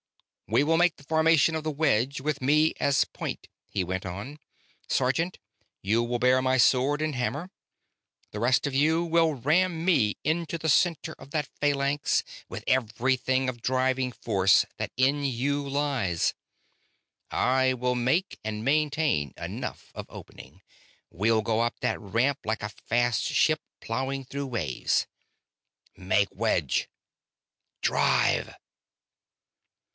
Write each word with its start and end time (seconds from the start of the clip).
"We 0.47 0.63
will 0.65 0.75
make 0.77 0.97
the 0.97 1.03
formation 1.03 1.55
of 1.55 1.63
the 1.63 1.71
wedge, 1.71 2.19
with 2.19 2.41
me 2.41 2.73
as 2.77 3.05
point," 3.05 3.47
he 3.69 3.85
went 3.85 4.05
on. 4.05 4.37
"Sergeant, 4.89 5.37
you 5.81 6.03
will 6.03 6.19
bear 6.19 6.41
my 6.41 6.57
sword 6.57 7.01
and 7.01 7.15
hammer. 7.15 7.51
The 8.31 8.39
rest 8.41 8.67
of 8.67 8.73
you 8.73 9.05
will 9.05 9.35
ram 9.35 9.85
me 9.85 10.17
into 10.25 10.57
the 10.57 10.67
center 10.67 11.13
of 11.13 11.31
that 11.31 11.47
phalanx 11.61 12.23
with 12.49 12.65
everything 12.67 13.47
of 13.47 13.61
driving 13.61 14.11
force 14.11 14.65
that 14.75 14.91
in 14.97 15.23
you 15.23 15.69
lies. 15.69 16.33
I 17.29 17.73
will 17.75 17.95
make 17.95 18.37
and 18.43 18.65
maintain 18.65 19.33
enough 19.37 19.91
of 19.95 20.07
opening. 20.09 20.63
We'll 21.11 21.43
go 21.43 21.61
up 21.61 21.79
that 21.79 22.01
ramp 22.01 22.39
like 22.43 22.63
a 22.63 22.69
fast 22.87 23.21
ship 23.23 23.61
plowing 23.79 24.25
through 24.25 24.47
waves. 24.47 25.07
Make 25.95 26.27
wedge! 26.33 26.89
Drive!" 27.81 28.55